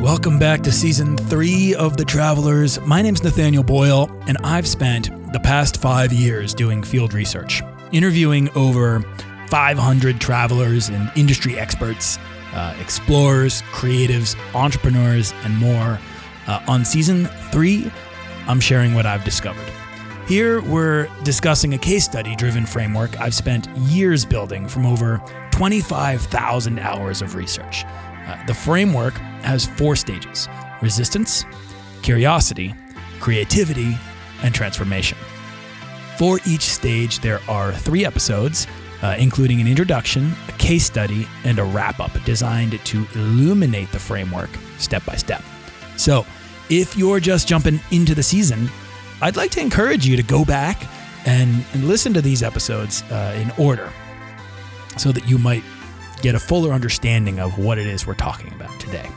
[0.00, 2.80] Welcome back to season three of The Travelers.
[2.80, 7.62] My name's Nathaniel Boyle, and I've spent the past five years doing field research,
[7.92, 9.00] interviewing over
[9.48, 12.18] 500 travelers and industry experts,
[12.52, 15.98] uh, explorers, creatives, entrepreneurs, and more.
[16.46, 17.90] Uh, on season three,
[18.46, 19.68] I'm sharing what I've discovered.
[20.26, 26.78] Here, we're discussing a case study driven framework I've spent years building from over 25,000
[26.78, 27.84] hours of research.
[27.84, 30.48] Uh, the framework has four stages
[30.82, 31.44] resistance,
[32.02, 32.74] curiosity,
[33.18, 33.98] creativity,
[34.42, 35.18] and transformation.
[36.16, 38.66] For each stage, there are three episodes,
[39.02, 43.98] uh, including an introduction, a case study, and a wrap up designed to illuminate the
[43.98, 45.42] framework step by step.
[45.96, 46.26] So,
[46.68, 48.68] if you're just jumping into the season,
[49.20, 50.86] I'd like to encourage you to go back
[51.26, 53.92] and, and listen to these episodes uh, in order
[54.96, 55.64] so that you might
[56.22, 59.08] get a fuller understanding of what it is we're talking about today.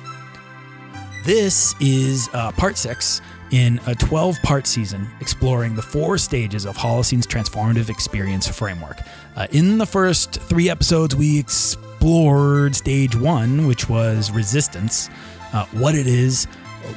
[1.24, 3.22] This is uh, part six
[3.54, 8.98] in a 12 part season exploring the four stages of Holocene's transformative experience framework.
[9.36, 15.08] Uh, in the first three episodes, we explored stage one, which was resistance,
[15.54, 16.46] uh, what it is,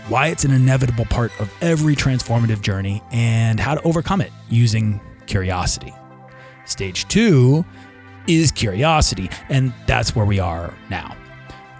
[0.08, 4.98] why it's an inevitable part of every transformative journey, and how to overcome it using
[5.26, 5.92] curiosity.
[6.64, 7.66] Stage two
[8.26, 11.14] is curiosity, and that's where we are now.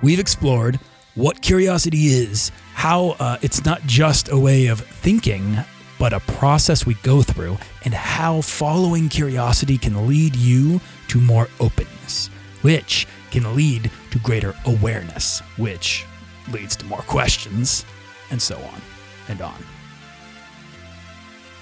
[0.03, 0.79] We've explored
[1.15, 5.57] what curiosity is, how uh, it's not just a way of thinking,
[5.99, 11.49] but a process we go through, and how following curiosity can lead you to more
[11.59, 12.29] openness,
[12.61, 16.05] which can lead to greater awareness, which
[16.53, 17.87] leads to more questions,
[18.31, 18.83] and so on
[19.31, 19.59] and on.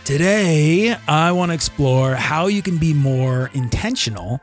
[0.04, 4.40] Today, I want to explore how you can be more intentional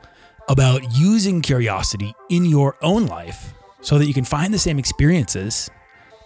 [0.47, 5.69] about using curiosity in your own life so that you can find the same experiences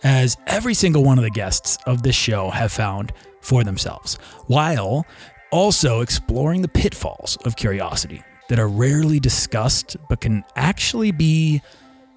[0.05, 3.11] as every single one of the guests of this show have found
[3.41, 5.05] for themselves, while
[5.51, 11.59] also exploring the pitfalls of curiosity that are rarely discussed but can actually be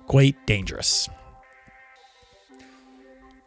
[0.07, 1.09] quite dangerous.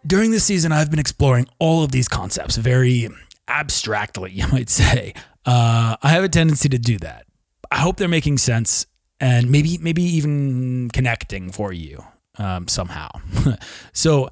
[0.08, 3.08] During this season, I've been exploring all of these concepts very
[3.48, 5.14] abstractly, you might say.
[5.46, 7.28] Uh, I have a tendency to do that.
[7.70, 8.88] I hope they're making sense
[9.20, 12.04] and maybe maybe even connecting for you
[12.42, 13.10] um, somehow.
[13.94, 14.30] so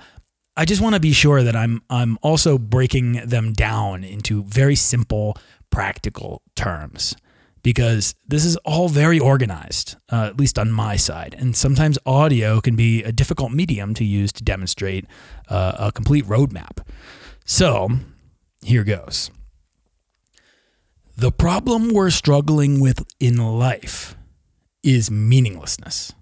[0.58, 4.76] I just want to be sure that I'm I'm also breaking them down into very
[4.76, 5.38] simple,
[5.70, 7.16] practical terms
[7.62, 11.36] because this is all very organized, uh, at least on my side.
[11.38, 15.06] And sometimes audio can be a difficult medium to use to demonstrate
[15.50, 16.86] uh, a complete roadmap.
[17.46, 17.90] So
[18.62, 19.30] here goes.
[21.18, 24.16] The problem we're struggling with in life
[24.84, 26.14] is meaninglessness.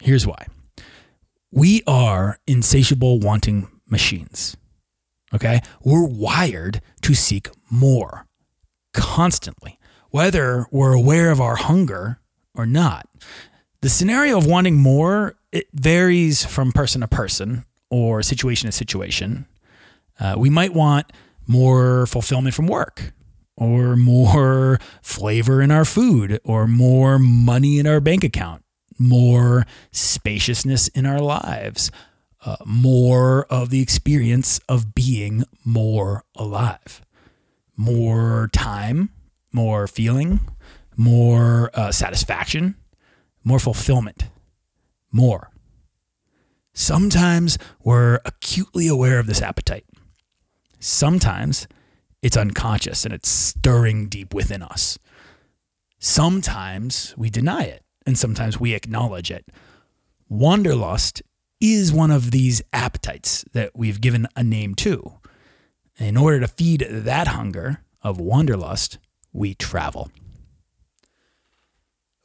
[0.00, 0.46] Here's why
[1.50, 4.56] we are insatiable wanting machines.
[5.34, 5.60] Okay?
[5.82, 8.26] We're wired to seek more
[8.92, 9.78] constantly,
[10.10, 12.20] whether we're aware of our hunger
[12.54, 13.08] or not.
[13.80, 19.46] The scenario of wanting more it varies from person to person or situation to situation.
[20.20, 21.10] Uh, we might want
[21.46, 23.12] more fulfillment from work
[23.56, 28.62] or more flavor in our food, or more money in our bank account,
[28.98, 31.90] more spaciousness in our lives,
[32.44, 37.02] uh, more of the experience of being more alive,
[37.76, 39.10] more time,
[39.52, 40.40] more feeling,
[40.96, 42.76] more uh, satisfaction,
[43.44, 44.24] more fulfillment,
[45.12, 45.50] more.
[46.72, 49.84] Sometimes we're acutely aware of this appetite.
[50.78, 51.66] Sometimes
[52.22, 54.98] it's unconscious and it's stirring deep within us.
[55.98, 59.44] Sometimes we deny it and sometimes we acknowledge it.
[60.28, 61.22] Wanderlust
[61.60, 65.12] is one of these appetites that we've given a name to.
[65.98, 68.98] In order to feed that hunger of wanderlust,
[69.32, 70.10] we travel.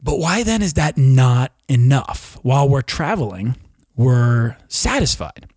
[0.01, 2.37] But why then is that not enough?
[2.41, 3.57] While we're traveling,
[3.95, 5.47] we're satisfied.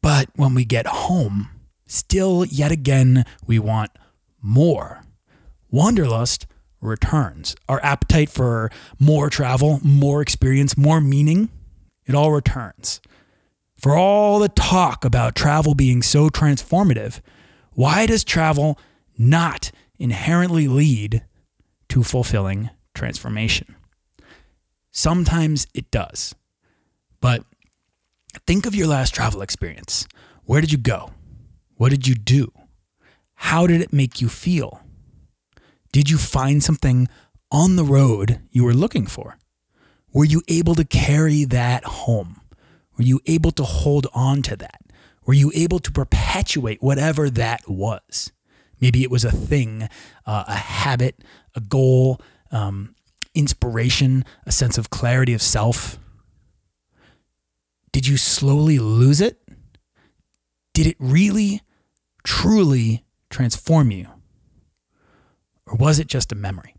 [0.00, 1.50] But when we get home,
[1.86, 3.92] Still, yet again, we want
[4.42, 5.04] more.
[5.70, 6.46] Wanderlust
[6.80, 7.56] returns.
[7.68, 11.50] Our appetite for more travel, more experience, more meaning,
[12.06, 13.00] it all returns.
[13.76, 17.20] For all the talk about travel being so transformative,
[17.72, 18.78] why does travel
[19.18, 21.24] not inherently lead
[21.90, 23.74] to fulfilling transformation?
[24.90, 26.34] Sometimes it does,
[27.20, 27.44] But
[28.46, 30.06] think of your last travel experience.
[30.44, 31.12] Where did you go?
[31.76, 32.52] What did you do?
[33.34, 34.85] How did it make you feel?
[35.96, 37.08] Did you find something
[37.50, 39.38] on the road you were looking for?
[40.12, 42.42] Were you able to carry that home?
[42.98, 44.82] Were you able to hold on to that?
[45.24, 48.30] Were you able to perpetuate whatever that was?
[48.78, 49.88] Maybe it was a thing,
[50.26, 52.20] uh, a habit, a goal,
[52.52, 52.94] um,
[53.34, 55.98] inspiration, a sense of clarity of self.
[57.92, 59.40] Did you slowly lose it?
[60.74, 61.62] Did it really,
[62.22, 64.08] truly transform you?
[65.76, 66.74] Or was it just a memory?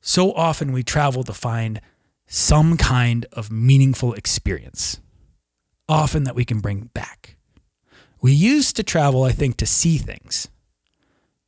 [0.00, 1.80] So often we travel to find
[2.26, 5.00] some kind of meaningful experience,
[5.88, 7.36] often that we can bring back.
[8.20, 10.48] We used to travel, I think, to see things.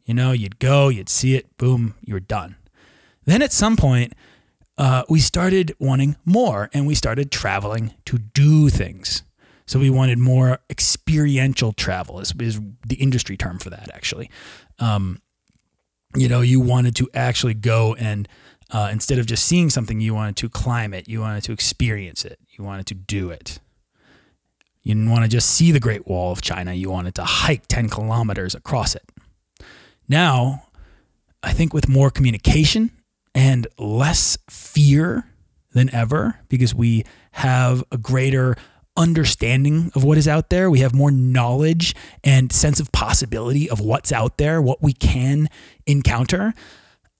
[0.05, 2.57] You know, you'd go, you'd see it, boom, you were done.
[3.25, 4.15] Then at some point,
[4.79, 9.23] uh, we started wanting more and we started traveling to do things.
[9.67, 14.31] So we wanted more experiential travel, is, is the industry term for that, actually.
[14.79, 15.21] Um,
[16.17, 18.29] you know, you wanted to actually go and
[18.71, 22.25] uh, instead of just seeing something, you wanted to climb it, you wanted to experience
[22.25, 23.61] it, you wanted to do it.
[24.83, 27.67] You didn't want to just see the Great Wall of China, you wanted to hike
[27.69, 29.05] 10 kilometers across it.
[30.09, 30.65] Now,
[31.43, 32.91] I think with more communication
[33.35, 35.29] and less fear
[35.73, 38.57] than ever, because we have a greater
[38.97, 40.71] understanding of what is out there.
[40.71, 41.95] We have more knowledge
[42.25, 45.49] and sense of possibility of what's out there, what we can
[45.87, 46.55] encounter.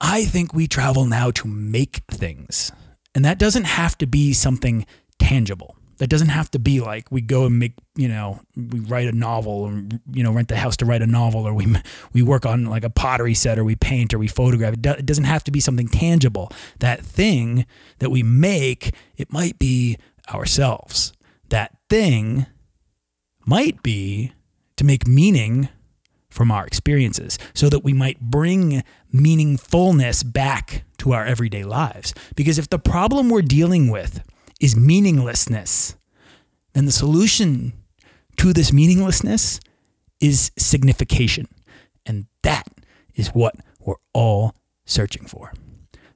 [0.01, 2.73] I think we travel now to make things.
[3.15, 4.87] And that doesn't have to be something
[5.19, 5.77] tangible.
[5.99, 9.13] That doesn't have to be like we go and make, you know, we write a
[9.13, 11.75] novel and, you know, rent the house to write a novel or we,
[12.13, 14.75] we work on like a pottery set or we paint or we photograph.
[14.75, 16.53] It doesn't have to be something tangible.
[16.81, 17.65] That thing
[18.01, 19.97] that we make, it might be
[20.29, 21.15] ourselves.
[21.49, 22.47] That thing
[23.45, 24.33] might be
[24.77, 25.69] to make meaning
[26.29, 28.83] from our experiences so that we might bring
[29.15, 32.13] meaningfulness back to our everyday lives.
[32.35, 34.23] Because if the problem we're dealing with
[34.61, 35.97] is meaninglessness,
[36.75, 37.73] then the solution
[38.37, 39.61] to this meaninglessness
[40.21, 41.49] is signification.
[42.05, 42.69] And that
[43.15, 44.55] is what we're all
[44.85, 45.53] searching for.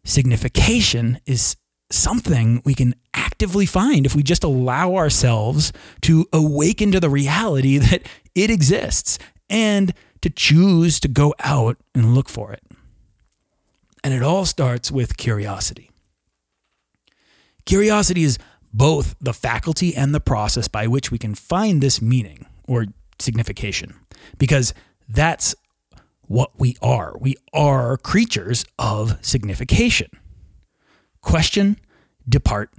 [0.04, 1.56] Signification is
[1.90, 5.72] something we can actively find if we just allow ourselves
[6.02, 8.02] to awaken to the reality that
[8.34, 9.92] it exists and
[10.22, 12.62] to choose to go out and look for it.
[14.02, 15.90] And it all starts with curiosity.
[17.66, 18.38] Curiosity is
[18.72, 22.86] both the faculty and the process by which we can find this meaning or
[23.18, 23.94] signification,
[24.38, 24.72] because
[25.08, 25.54] that's
[26.28, 27.16] what we are.
[27.18, 30.08] We are creatures of signification.
[31.22, 31.78] Question,
[32.28, 32.72] depart,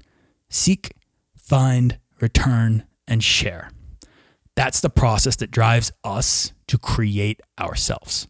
[0.50, 0.94] seek,
[1.38, 3.72] find, return, and share.
[4.56, 8.28] That's the process that drives us to create ourselves.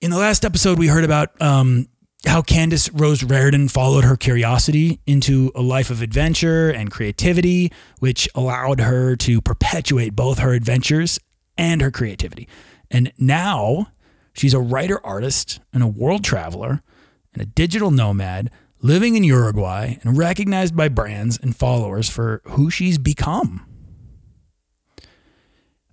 [0.00, 1.86] In the last episode, we heard about um,
[2.26, 8.28] how Candace Rose Rardon followed her curiosity into a life of adventure and creativity, which
[8.34, 11.18] allowed her to perpetuate both her adventures
[11.56, 12.48] and her creativity.
[12.90, 13.88] And now
[14.32, 16.82] she's a writer artist and a world traveler
[17.32, 18.50] and a digital nomad
[18.82, 23.66] living in Uruguay and recognized by brands and followers for who she's become.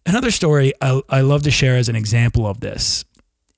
[0.06, 3.04] Another story I, I love to share as an example of this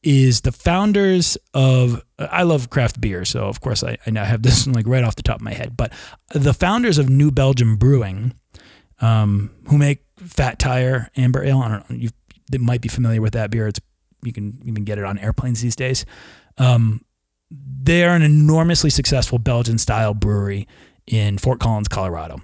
[0.01, 4.41] is the founders of I love craft beer, so of course I, I now have
[4.41, 5.77] this like right off the top of my head.
[5.77, 5.93] But
[6.33, 8.33] the founders of New Belgium Brewing,
[9.01, 12.09] um, who make Fat Tire Amber Ale, I don't know, you
[12.59, 13.67] might be familiar with that beer.
[13.67, 13.79] It's
[14.23, 16.05] you can even get it on airplanes these days.
[16.57, 17.01] Um,
[17.51, 20.67] they are an enormously successful Belgian style brewery
[21.07, 22.41] in Fort Collins, Colorado.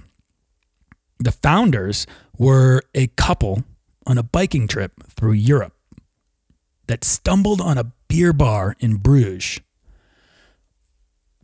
[1.20, 2.08] The founders
[2.38, 3.64] were a couple
[4.08, 5.74] on a biking trip through Europe
[6.88, 9.60] that stumbled on a beer bar in Bruges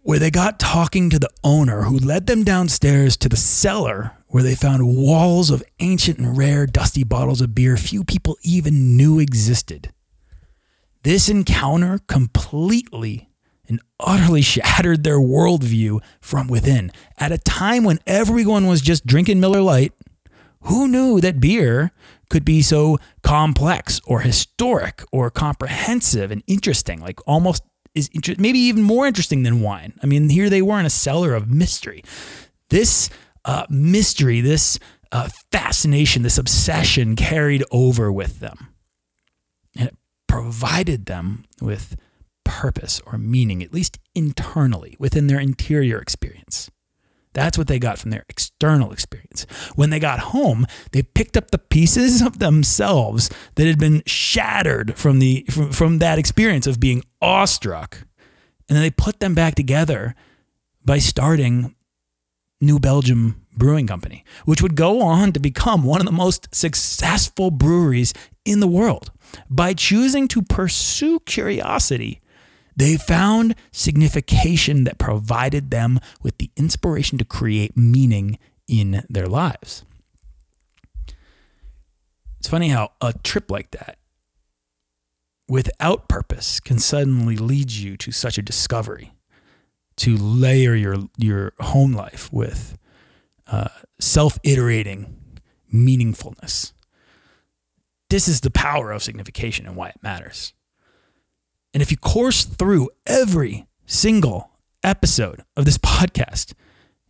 [0.04, 4.42] where they got talking to the owner who led them downstairs to the cellar where
[4.42, 9.20] they found walls of ancient and rare dusty bottles of beer few people even knew
[9.20, 9.94] existed.
[11.04, 13.30] This encounter completely
[13.68, 16.92] and utterly shattered their worldview from within.
[17.18, 19.94] At a time when everyone was just drinking Miller Lite,
[20.62, 21.92] who knew that beer
[22.30, 27.64] could be so complex or historic or comprehensive and interesting, like almost
[27.94, 29.94] is inter- maybe even more interesting than wine.
[30.02, 32.04] I mean, here they were in a cellar of mystery.
[32.70, 33.10] This
[33.44, 34.80] uh, mystery, this
[35.12, 38.70] uh, fascination, this obsession carried over with them.
[39.76, 41.98] And it provided them with
[42.44, 46.70] purpose or meaning, at least internally, within their interior experience.
[47.34, 49.46] That's what they got from their external experience.
[49.76, 54.98] When they got home, they picked up the pieces of themselves that had been shattered
[54.98, 58.06] from the from, from that experience of being awestruck,
[58.68, 60.14] and then they put them back together
[60.84, 61.76] by starting
[62.60, 67.52] New Belgium Brewing Company, which would go on to become one of the most successful
[67.52, 68.14] breweries
[68.46, 69.12] in the world.
[69.50, 72.21] By choosing to pursue curiosity,
[72.82, 79.86] they found signification that provided them with the inspiration to create meaning in their lives.
[82.40, 84.00] It's funny how a trip like that,
[85.48, 89.12] without purpose, can suddenly lead you to such a discovery,
[89.98, 92.80] to layer your, your home life with
[93.46, 93.68] uh,
[94.00, 95.18] self iterating
[95.72, 96.74] meaningfulness.
[98.10, 100.54] This is the power of signification and why it matters.
[101.74, 104.52] And if you course through every single
[104.84, 106.54] episode of this podcast,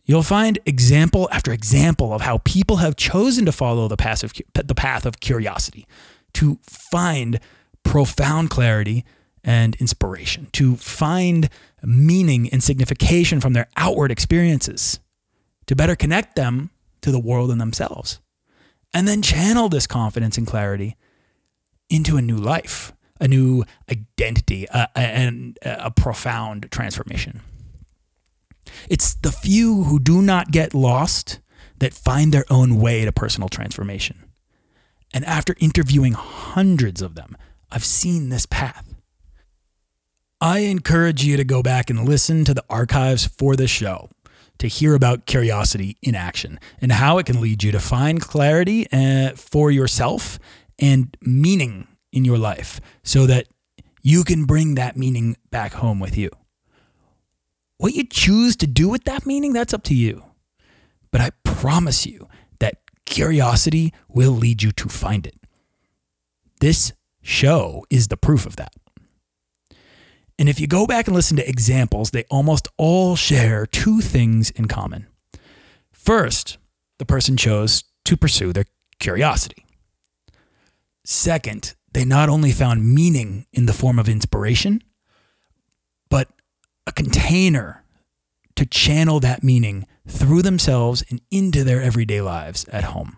[0.04, 4.32] you'll find example after example of how people have chosen to follow the path of,
[4.54, 5.86] the path of curiosity
[6.34, 7.40] to find
[7.84, 9.04] profound clarity
[9.44, 11.48] and inspiration, to find
[11.82, 15.00] meaning and signification from their outward experiences,
[15.66, 18.20] to better connect them to the world and themselves,
[18.94, 20.96] and then channel this confidence and clarity
[21.90, 22.92] into a new life
[23.22, 27.40] a new identity and a profound transformation.
[28.90, 31.38] It's the few who do not get lost
[31.78, 34.24] that find their own way to personal transformation.
[35.14, 37.36] And after interviewing hundreds of them,
[37.70, 38.94] I've seen this path.
[40.40, 44.10] I encourage you to go back and listen to the archives for this show
[44.58, 48.86] to hear about curiosity in action and how it can lead you to find clarity
[48.92, 50.38] uh, for yourself
[50.78, 53.48] and meaning in your life so that
[54.02, 56.30] you can bring that meaning back home with you.
[57.78, 60.24] What you choose to do with that meaning, that's up to you.
[61.10, 62.28] But I promise you
[62.60, 65.36] that curiosity will lead you to find it.
[66.60, 66.92] This
[67.22, 68.72] show is the proof of that.
[70.38, 74.50] And if you go back and listen to examples, they almost all share two things
[74.50, 75.06] in common.
[75.92, 76.58] First,
[76.98, 78.64] the person chose to pursue their
[78.98, 79.66] curiosity.
[81.04, 84.82] Second, they not only found meaning in the form of inspiration,
[86.08, 86.28] but
[86.86, 87.84] a container
[88.56, 93.16] to channel that meaning through themselves and into their everyday lives at home.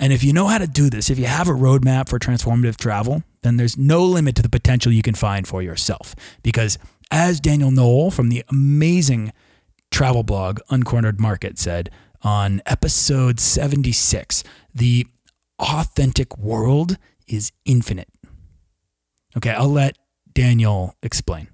[0.00, 2.76] And if you know how to do this, if you have a roadmap for transformative
[2.76, 6.14] travel, then there's no limit to the potential you can find for yourself.
[6.42, 6.78] Because
[7.10, 9.32] as Daniel Noll from the amazing
[9.90, 11.90] travel blog Uncornered Market said
[12.22, 14.42] on episode 76,
[14.74, 15.06] the
[15.58, 18.08] authentic world is infinite.
[19.36, 19.98] Okay, I'll let
[20.32, 21.48] Daniel explain.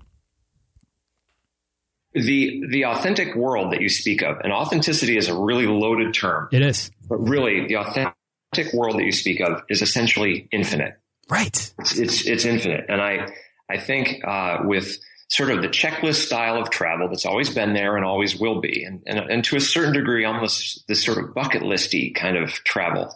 [2.12, 6.48] The the authentic world that you speak of, and authenticity is a really loaded term.
[6.50, 6.90] It is.
[7.08, 10.98] But really, the authentic world that you speak of is essentially infinite.
[11.28, 11.72] Right.
[11.78, 13.32] It's it's, it's infinite, and I
[13.68, 17.96] I think uh, with sort of the checklist style of travel that's always been there
[17.96, 21.32] and always will be, and and, and to a certain degree, almost this sort of
[21.32, 23.14] bucket listy kind of travel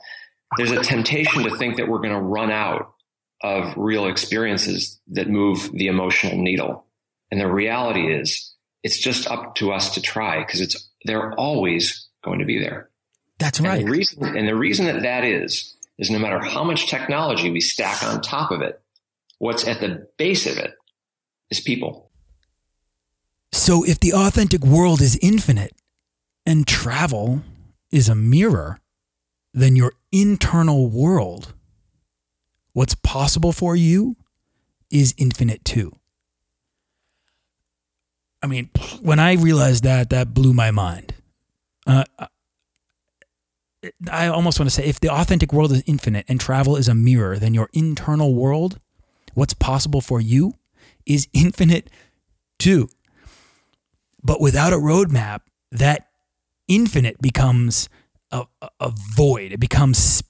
[0.56, 2.94] there's a temptation to think that we're going to run out
[3.42, 6.86] of real experiences that move the emotional needle.
[7.30, 12.08] And the reality is it's just up to us to try because it's, they're always
[12.22, 12.90] going to be there.
[13.38, 13.78] That's right.
[13.80, 17.50] And the, reason, and the reason that that is, is no matter how much technology
[17.50, 18.80] we stack on top of it,
[19.38, 20.74] what's at the base of it
[21.50, 22.10] is people.
[23.52, 25.72] So if the authentic world is infinite
[26.46, 27.42] and travel
[27.90, 28.80] is a mirror,
[29.52, 31.54] then your internal world,
[32.72, 34.16] what's possible for you,
[34.90, 35.92] is infinite too.
[38.40, 41.14] I mean, when I realized that, that blew my mind.
[41.86, 42.04] Uh,
[44.10, 46.94] I almost want to say if the authentic world is infinite and travel is a
[46.94, 48.78] mirror, then your internal world,
[49.34, 50.54] what's possible for you,
[51.04, 51.90] is infinite
[52.58, 52.88] too.
[54.22, 55.40] But without a roadmap,
[55.72, 56.08] that
[56.68, 57.88] infinite becomes
[58.34, 59.52] a, a void.
[59.52, 60.22] It becomes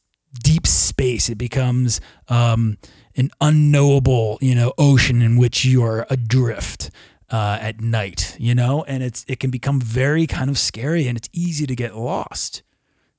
[0.42, 1.28] deep space.
[1.28, 2.76] It becomes um,
[3.16, 6.90] an unknowable, you know, ocean in which you're adrift
[7.30, 8.36] uh, at night.
[8.38, 11.74] You know, and it's it can become very kind of scary, and it's easy to
[11.74, 12.62] get lost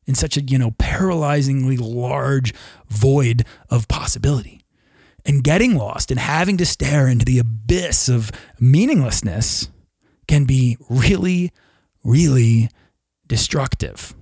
[0.05, 2.53] in such a you know paralyzingly large
[2.87, 4.61] void of possibility.
[5.27, 9.69] And getting lost and having to stare into the abyss of meaninglessness
[10.27, 11.51] can be really,
[12.03, 12.69] really
[13.27, 14.13] destructive.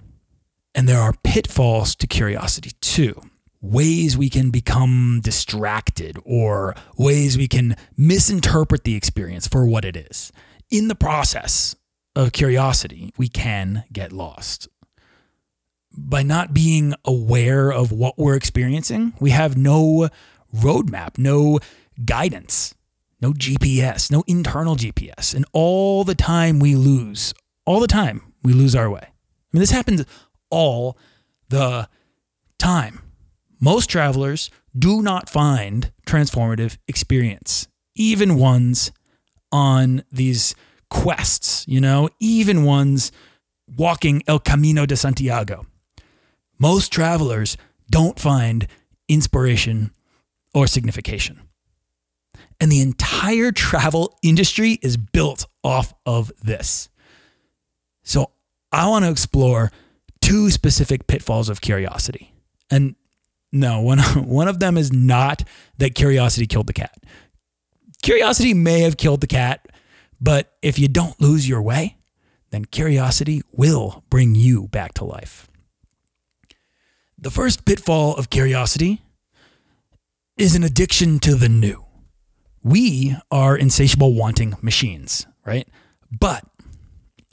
[0.75, 3.21] And there are pitfalls to curiosity too.
[3.61, 9.95] Ways we can become distracted or ways we can misinterpret the experience for what it
[9.95, 10.31] is.
[10.69, 11.75] In the process
[12.15, 14.67] of curiosity, we can get lost.
[15.95, 20.09] By not being aware of what we're experiencing, we have no
[20.53, 21.59] roadmap, no
[22.03, 22.73] guidance,
[23.21, 25.33] no GPS, no internal GPS.
[25.33, 27.33] And all the time we lose,
[27.65, 29.03] all the time we lose our way.
[29.03, 29.09] I
[29.53, 30.03] mean, this happens
[30.53, 30.97] all
[31.49, 31.89] the
[32.59, 33.01] time.
[33.59, 38.91] Most travelers do not find transformative experience, even ones
[39.51, 40.53] on these
[40.89, 43.11] quests, you know, even ones
[43.75, 45.65] walking El Camino de Santiago.
[46.59, 47.57] Most travelers
[47.89, 48.67] don't find
[49.09, 49.91] inspiration
[50.53, 51.41] or signification.
[52.59, 56.89] And the entire travel industry is built off of this.
[58.03, 58.31] So
[58.71, 59.71] I want to explore
[60.23, 62.33] two specific pitfalls of curiosity.
[62.71, 62.95] And
[63.51, 65.43] no, one, one of them is not
[65.77, 66.95] that curiosity killed the cat.
[68.01, 69.67] Curiosity may have killed the cat,
[70.19, 71.97] but if you don't lose your way,
[72.51, 75.47] then curiosity will bring you back to life.
[77.17, 79.01] The first pitfall of curiosity
[80.37, 81.85] is an addiction to the new.
[82.61, 85.67] We are insatiable wanting machines, right?
[86.11, 86.43] But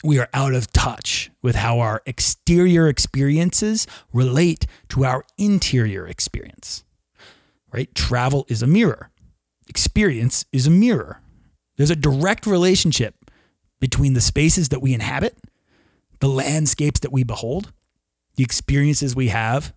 [0.02, 6.84] we are out of touch with how our exterior experiences relate to our interior experience,
[7.72, 7.94] right?
[7.94, 9.10] Travel is a mirror,
[9.68, 11.20] experience is a mirror.
[11.76, 13.14] There's a direct relationship
[13.80, 15.38] between the spaces that we inhabit,
[16.20, 17.72] the landscapes that we behold,
[18.36, 19.72] the experiences we have,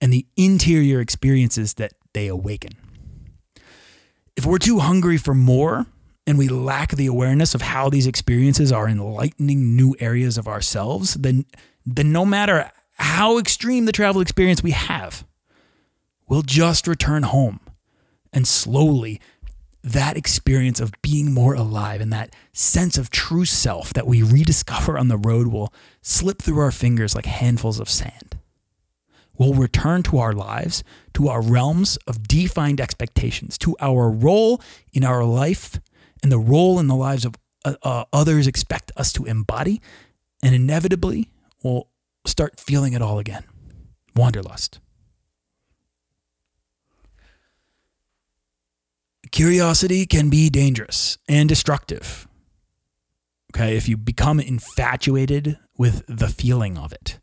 [0.00, 2.72] and the interior experiences that they awaken.
[4.36, 5.86] If we're too hungry for more
[6.26, 11.14] and we lack the awareness of how these experiences are enlightening new areas of ourselves,
[11.14, 11.44] then,
[11.84, 15.26] then no matter how extreme the travel experience we have,
[16.28, 17.60] we'll just return home
[18.32, 19.20] and slowly
[19.84, 24.96] that experience of being more alive and that sense of true self that we rediscover
[24.96, 28.38] on the road will slip through our fingers like handfuls of sand.
[29.36, 35.02] We'll return to our lives, to our realms of defined expectations, to our role in
[35.02, 35.80] our life
[36.22, 39.80] and the role in the lives of uh, uh, others expect us to embody,
[40.42, 41.30] and inevitably
[41.62, 41.88] we'll
[42.26, 43.44] start feeling it all again.
[44.14, 44.80] Wanderlust.
[49.30, 52.28] Curiosity can be dangerous and destructive.
[53.54, 57.18] Okay, if you become infatuated with the feeling of it,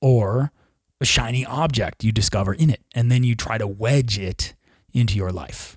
[0.00, 0.52] or
[1.00, 4.54] a shiny object you discover in it, and then you try to wedge it
[4.92, 5.76] into your life.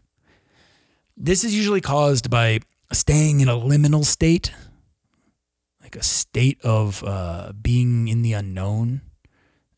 [1.19, 2.59] This is usually caused by
[2.93, 4.53] staying in a liminal state,
[5.81, 9.01] like a state of uh, being in the unknown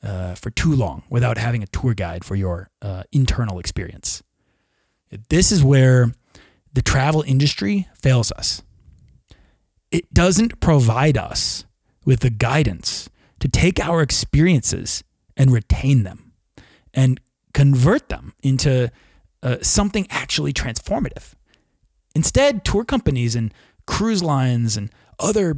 [0.04, 4.22] uh, for too long without having a tour guide for your uh, internal experience.
[5.30, 6.12] This is where
[6.74, 8.62] the travel industry fails us.
[9.92, 11.64] It doesn't provide us
[12.04, 15.06] with the guidance to take our experiences
[15.38, 16.34] and retain them
[16.94, 17.22] and
[17.54, 18.92] convert them into
[19.44, 21.34] uh, something actually transformative.
[22.16, 23.54] Instead, tour companies and
[23.86, 25.58] cruise lines and other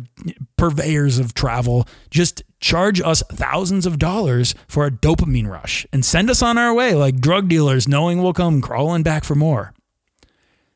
[0.58, 6.30] purveyors of travel just charge us thousands of dollars for a dopamine rush and send
[6.30, 9.74] us on our way like drug dealers knowing we'll come crawling back for more.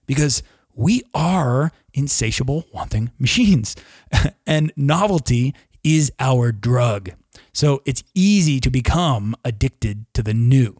[0.05, 0.43] Because
[0.75, 3.75] we are insatiable wanting machines
[4.47, 7.11] and novelty is our drug.
[7.53, 10.75] So it's easy to become addicted to the new.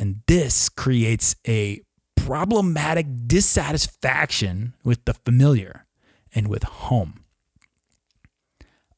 [0.00, 1.82] And this creates a
[2.16, 5.84] problematic dissatisfaction with the familiar
[6.34, 7.22] and with home.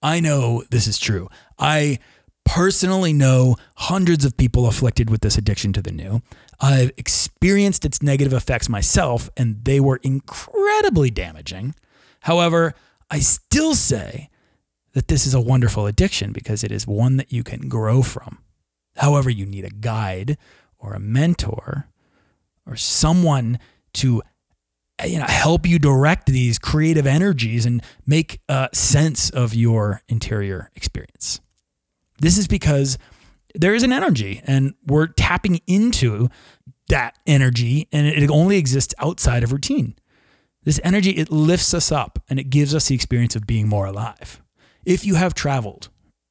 [0.00, 1.28] I know this is true.
[1.58, 1.98] I
[2.44, 6.22] personally know hundreds of people afflicted with this addiction to the new.
[6.60, 11.74] I've experienced its negative effects myself, and they were incredibly damaging.
[12.20, 12.74] However,
[13.10, 14.30] I still say
[14.92, 18.38] that this is a wonderful addiction because it is one that you can grow from.
[18.96, 20.36] However, you need a guide
[20.82, 21.88] or a mentor
[22.66, 23.58] or someone
[23.94, 24.22] to
[25.06, 28.40] you know help you direct these creative energies and make
[28.72, 31.40] sense of your interior experience.
[32.18, 32.98] This is because
[33.54, 36.28] there is an energy, and we're tapping into
[36.88, 39.94] that energy, and it only exists outside of routine.
[40.64, 43.86] This energy it lifts us up and it gives us the experience of being more
[43.86, 44.40] alive.
[44.84, 45.88] If you have traveled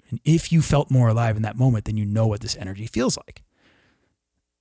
[0.09, 2.85] and if you felt more alive in that moment, then you know what this energy
[2.87, 3.43] feels like.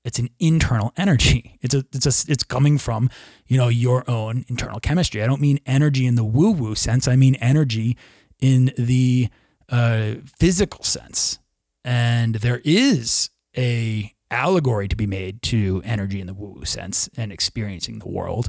[0.04, 1.58] It's an internal energy.
[1.62, 3.10] It's a it's a it's coming from,
[3.46, 5.22] you know, your own internal chemistry.
[5.22, 7.06] I don't mean energy in the woo-woo sense.
[7.06, 7.96] I mean energy
[8.40, 9.28] in the
[9.68, 11.38] uh, physical sense.
[11.84, 17.32] And there is a allegory to be made to energy in the woo-woo sense and
[17.32, 18.48] experiencing the world.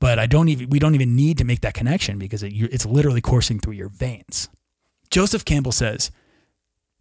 [0.00, 2.86] but I don't even we don't even need to make that connection because it, it's
[2.86, 4.48] literally coursing through your veins.
[5.10, 6.10] Joseph Campbell says,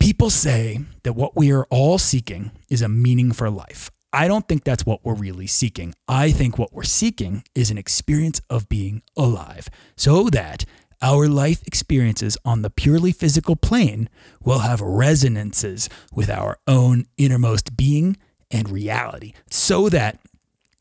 [0.05, 3.89] "People say that what we are all seeking is a meaning for life.
[4.13, 5.95] I don't think that's what we're really seeking.
[6.07, 10.63] I think what we're seeking is an experience of being alive, so that
[11.01, 14.07] our life experiences on the purely physical plane
[14.43, 18.15] will have resonances with our own innermost being
[18.51, 20.19] and reality, so that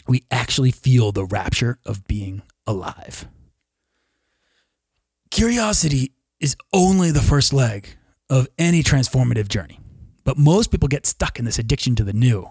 [0.06, 3.26] we actually feel the rapture of being alive.
[5.30, 7.96] Curiosity is only the first leg
[8.30, 9.80] of any transformative journey,
[10.24, 12.48] but most people get stuck in this addiction to the new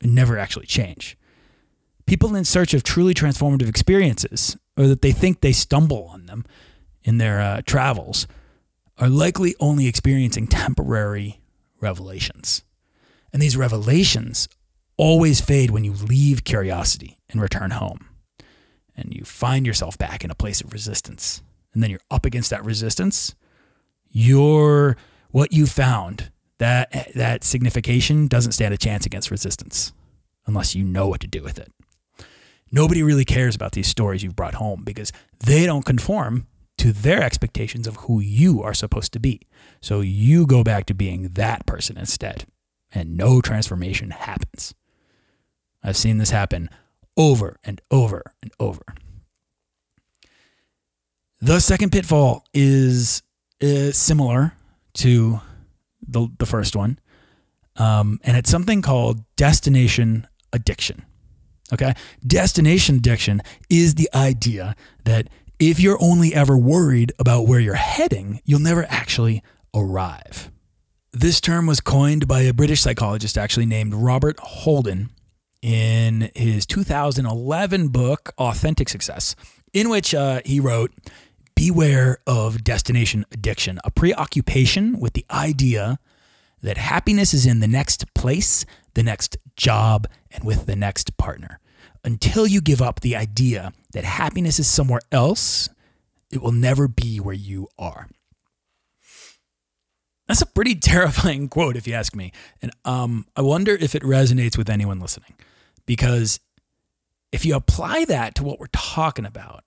[0.00, 1.16] and never actually change.
[2.06, 6.44] People in search of truly transformative experiences, or that they think they stumble on them
[7.02, 8.26] in their uh, travels,
[8.96, 11.40] are likely only experiencing temporary
[11.80, 12.62] revelations.
[13.32, 14.48] And these revelations
[14.96, 18.08] always fade when you leave curiosity and return home.
[18.96, 21.42] And you find yourself back in a place of resistance.
[21.72, 23.34] And then you're up against that resistance.
[24.10, 24.96] You're
[25.30, 29.92] what you found, that that signification doesn't stand a chance against resistance
[30.46, 31.70] unless you know what to do with it.
[32.70, 35.12] Nobody really cares about these stories you've brought home because
[35.44, 36.46] they don't conform
[36.78, 39.40] to their expectations of who you are supposed to be.
[39.80, 42.46] So you go back to being that person instead,
[42.92, 44.74] and no transformation happens.
[45.82, 46.70] I've seen this happen
[47.16, 48.82] over and over and over.
[51.40, 53.22] The second pitfall is
[53.62, 54.54] uh, similar
[54.94, 55.40] to
[56.06, 56.98] the, the first one,
[57.76, 61.04] um, and it's something called destination addiction.
[61.72, 61.94] Okay.
[62.26, 68.40] Destination addiction is the idea that if you're only ever worried about where you're heading,
[68.44, 69.42] you'll never actually
[69.74, 70.50] arrive.
[71.12, 75.10] This term was coined by a British psychologist actually named Robert Holden
[75.60, 79.34] in his 2011 book, Authentic Success,
[79.72, 80.92] in which uh, he wrote,
[81.58, 85.98] Beware of destination addiction, a preoccupation with the idea
[86.62, 91.58] that happiness is in the next place, the next job, and with the next partner.
[92.04, 95.68] Until you give up the idea that happiness is somewhere else,
[96.30, 98.08] it will never be where you are.
[100.28, 102.30] That's a pretty terrifying quote, if you ask me.
[102.62, 105.34] And um, I wonder if it resonates with anyone listening.
[105.86, 106.38] Because
[107.32, 109.64] if you apply that to what we're talking about,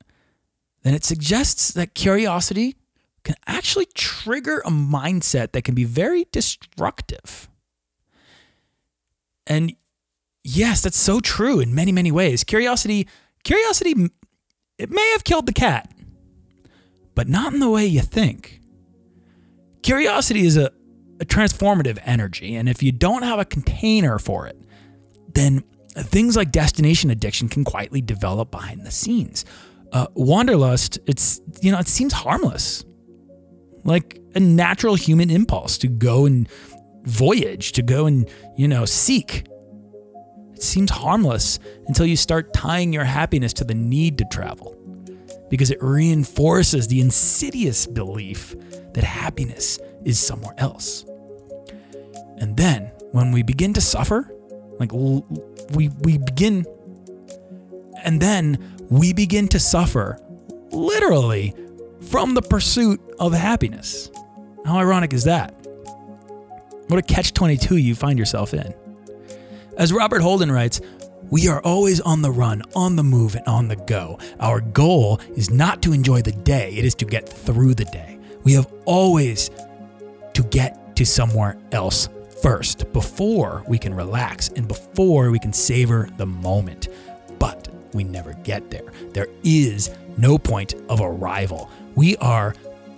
[0.83, 2.75] then it suggests that curiosity
[3.23, 7.49] can actually trigger a mindset that can be very destructive.
[9.45, 9.75] And
[10.43, 12.43] yes, that's so true in many, many ways.
[12.43, 13.07] Curiosity,
[13.43, 14.09] curiosity,
[14.77, 15.91] it may have killed the cat,
[17.13, 18.61] but not in the way you think.
[19.83, 20.71] Curiosity is a,
[21.19, 24.57] a transformative energy, and if you don't have a container for it,
[25.33, 29.45] then things like destination addiction can quietly develop behind the scenes.
[29.91, 32.85] Uh, wanderlust, it's you know, it seems harmless,
[33.83, 36.47] like a natural human impulse to go and
[37.03, 39.45] voyage, to go and you know seek.
[40.53, 44.77] It seems harmless until you start tying your happiness to the need to travel,
[45.49, 48.55] because it reinforces the insidious belief
[48.93, 51.03] that happiness is somewhere else.
[52.37, 54.33] And then when we begin to suffer,
[54.79, 56.65] like we we begin
[58.03, 58.57] and then
[58.91, 60.19] we begin to suffer
[60.71, 61.55] literally
[62.09, 64.11] from the pursuit of happiness.
[64.65, 65.51] How ironic is that?
[66.87, 68.73] What a catch 22 you find yourself in.
[69.77, 70.81] As Robert Holden writes,
[71.29, 74.19] we are always on the run, on the move, and on the go.
[74.41, 78.19] Our goal is not to enjoy the day, it is to get through the day.
[78.43, 79.49] We have always
[80.33, 82.09] to get to somewhere else
[82.43, 86.89] first before we can relax and before we can savor the moment.
[87.39, 88.91] But we never get there.
[89.13, 91.69] There is no point of arrival.
[91.95, 92.55] We are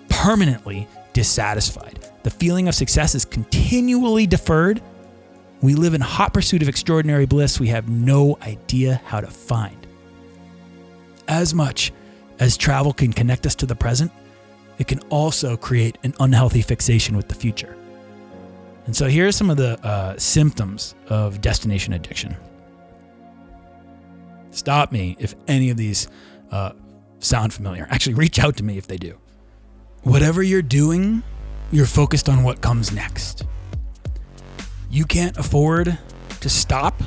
[0.10, 1.99] permanently dissatisfied.
[2.23, 4.82] The feeling of success is continually deferred.
[5.62, 9.88] We live in hot pursuit of extraordinary bliss we have no idea how to find.
[11.27, 11.93] As much
[12.39, 14.12] as travel can connect us to the present,
[14.77, 17.77] it can also create an unhealthy fixation with the future.
[18.86, 22.36] And so here are some of the uh, symptoms of destination addiction.
[24.54, 26.08] Stop me if any of these
[26.52, 26.74] uh,
[27.20, 27.88] sound familiar.
[27.89, 29.20] Actually, reach out to me if they do.
[30.04, 31.24] Whatever you're doing,
[31.72, 33.46] you're focused on what comes next.
[34.92, 35.98] You can't afford
[36.42, 37.02] to stop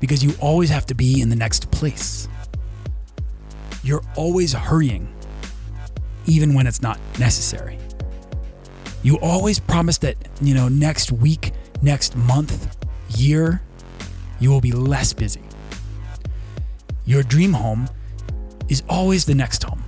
[0.00, 2.28] because you always have to be in the next place.
[3.82, 5.12] You're always hurrying,
[6.24, 7.78] even when it's not necessary.
[9.02, 12.76] You always promise that, you know, next week, next month,
[13.16, 13.60] year,
[14.38, 15.42] you will be less busy.
[17.04, 17.88] Your dream home
[18.68, 19.82] is always the next home.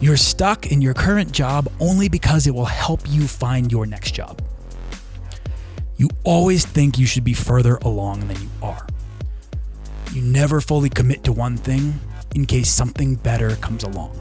[0.00, 4.12] You're stuck in your current job only because it will help you find your next
[4.12, 4.42] job.
[5.96, 8.86] You always think you should be further along than you are.
[10.12, 12.00] You never fully commit to one thing
[12.34, 14.18] in case something better comes along.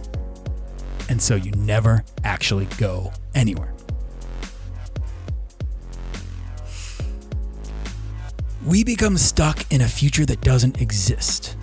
[1.09, 3.73] And so you never actually go anywhere.
[8.63, 11.57] We become stuck in a future that doesn't exist,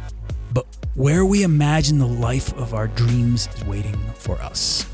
[0.98, 4.84] where we imagine the life of our dreams is waiting for us.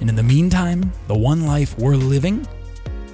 [0.00, 2.46] And in the meantime, the one life we're living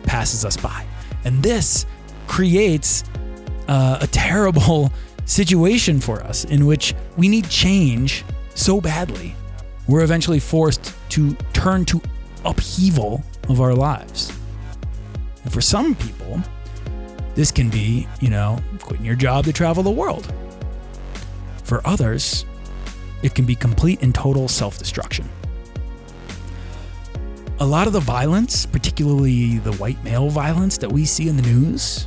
[0.03, 0.85] passes us by.
[1.25, 1.87] And this
[2.27, 3.05] creates
[3.68, 4.90] uh, a terrible
[5.25, 8.25] situation for us in which we need change
[8.57, 9.37] so badly,
[9.87, 12.03] we're eventually forced to turn to
[12.44, 14.37] upheaval of our lives.
[15.44, 16.42] And for some people,
[17.37, 20.33] this can be, you know, quitting your job to travel the world.
[21.64, 22.44] For others,
[23.22, 25.29] it can be complete and total self destruction.
[27.61, 31.42] A lot of the violence, particularly the white male violence that we see in the
[31.42, 32.07] news,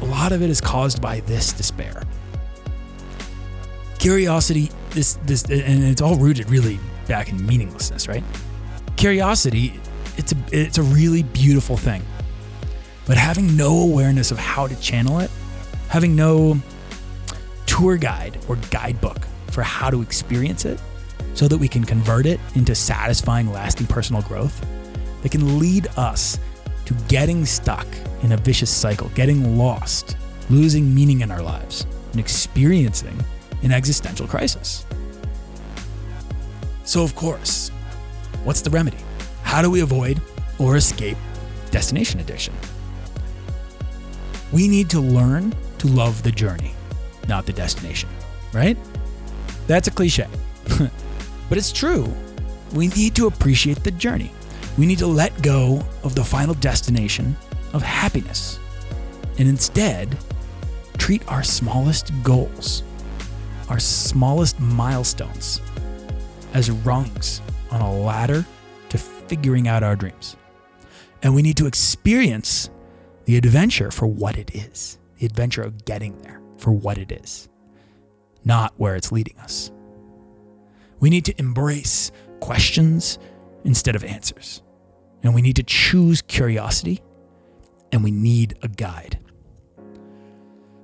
[0.00, 2.02] a lot of it is caused by this despair.
[3.98, 8.24] Curiosity, this this and it's all rooted really back in meaninglessness, right?
[8.96, 9.78] Curiosity,
[10.16, 12.02] it's a it's a really beautiful thing.
[13.06, 15.30] But having no awareness of how to channel it,
[15.88, 16.60] having no
[17.74, 20.80] tour guide or guidebook for how to experience it
[21.34, 24.64] so that we can convert it into satisfying, lasting personal growth
[25.22, 26.38] that can lead us
[26.84, 27.86] to getting stuck
[28.22, 30.16] in a vicious cycle, getting lost,
[30.50, 33.18] losing meaning in our lives, and experiencing
[33.64, 34.86] an existential crisis.
[36.84, 37.70] So, of course,
[38.44, 38.98] what's the remedy?
[39.42, 40.20] How do we avoid
[40.60, 41.16] or escape
[41.72, 42.54] destination addiction?
[44.52, 46.74] We need to learn to love the journey,
[47.28, 48.08] not the destination,
[48.52, 48.76] right?
[49.66, 50.26] That's a cliche,
[51.48, 52.12] but it's true.
[52.72, 54.30] We need to appreciate the journey.
[54.76, 57.36] We need to let go of the final destination
[57.72, 58.58] of happiness
[59.38, 60.16] and instead
[60.98, 62.82] treat our smallest goals,
[63.68, 65.60] our smallest milestones,
[66.52, 68.44] as rungs on a ladder
[68.88, 70.36] to figuring out our dreams.
[71.22, 72.70] And we need to experience
[73.24, 77.50] the adventure for what it is the adventure of getting there for what it is,
[78.42, 79.70] not where it's leading us.
[80.98, 83.18] We need to embrace questions
[83.64, 84.62] instead of answers.
[85.22, 87.02] And we need to choose curiosity
[87.92, 89.18] and we need a guide.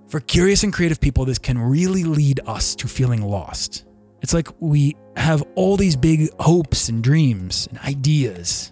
[0.09, 3.87] For curious and creative people, this can really lead us to feeling lost.
[4.21, 8.71] It's like we have all these big hopes and dreams and ideas,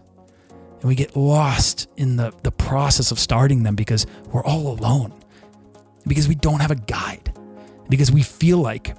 [0.80, 5.17] and we get lost in the, the process of starting them because we're all alone,
[6.08, 7.32] because we don't have a guide,
[7.88, 8.96] because we feel like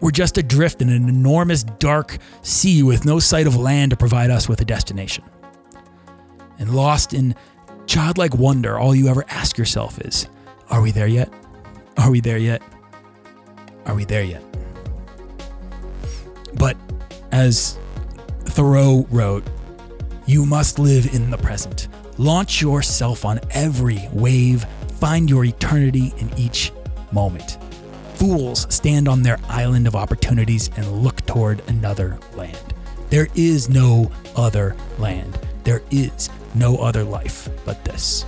[0.00, 4.30] we're just adrift in an enormous dark sea with no sight of land to provide
[4.30, 5.24] us with a destination.
[6.58, 7.34] And lost in
[7.86, 10.28] childlike wonder, all you ever ask yourself is,
[10.70, 11.32] Are we there yet?
[11.96, 12.62] Are we there yet?
[13.86, 14.42] Are we there yet?
[16.54, 16.76] But
[17.30, 17.78] as
[18.44, 19.44] Thoreau wrote,
[20.26, 21.88] you must live in the present.
[22.18, 24.66] Launch yourself on every wave.
[25.02, 26.70] Find your eternity in each
[27.10, 27.58] moment.
[28.14, 32.72] Fools stand on their island of opportunities and look toward another land.
[33.10, 35.36] There is no other land.
[35.64, 38.24] There is no other life but this.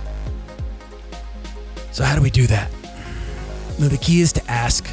[1.93, 2.69] So, how do we do that?
[3.79, 4.85] Now, the key is to ask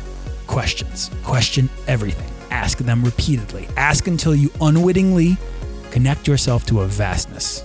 [0.47, 1.11] questions.
[1.25, 2.31] Question everything.
[2.53, 3.66] Ask them repeatedly.
[3.77, 5.37] Ask until you unwittingly
[5.90, 7.64] connect yourself to a vastness.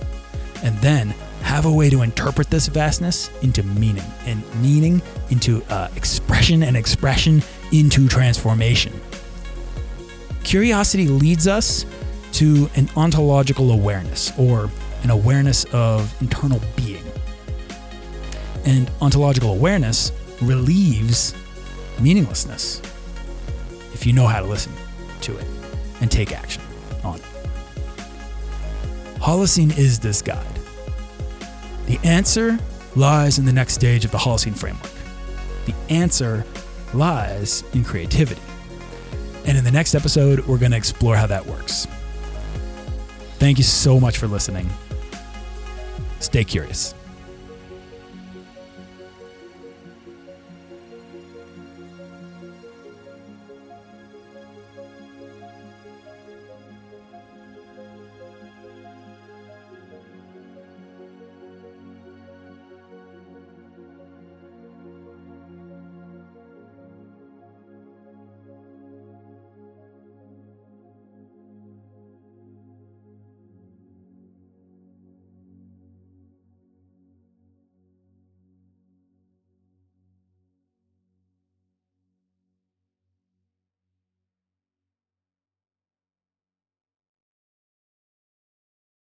[0.64, 5.88] And then have a way to interpret this vastness into meaning, and meaning into uh,
[5.96, 8.92] expression, and expression into transformation.
[10.44, 11.84] Curiosity leads us
[12.32, 14.70] to an ontological awareness, or
[15.02, 17.04] an awareness of internal being.
[18.64, 21.34] And ontological awareness relieves
[22.00, 22.80] meaninglessness
[23.92, 24.72] if you know how to listen
[25.22, 25.46] to it
[26.00, 26.62] and take action
[27.02, 27.24] on it.
[29.20, 30.57] Holocene is this guide.
[31.88, 32.58] The answer
[32.96, 34.92] lies in the next stage of the Holocene framework.
[35.64, 36.44] The answer
[36.92, 38.42] lies in creativity.
[39.46, 41.86] And in the next episode, we're going to explore how that works.
[43.38, 44.68] Thank you so much for listening.
[46.20, 46.94] Stay curious.